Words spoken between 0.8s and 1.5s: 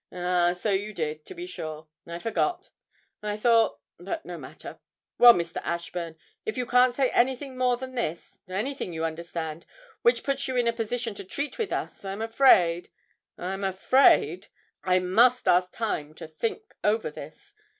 did, to be